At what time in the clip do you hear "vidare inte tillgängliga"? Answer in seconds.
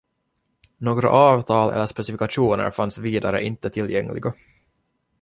2.97-4.33